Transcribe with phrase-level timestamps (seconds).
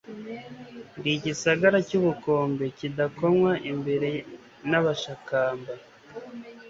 [0.97, 4.09] Ndi igisagara cy'ubukombe kidakomwa imbere
[4.69, 5.73] n'abashakamba.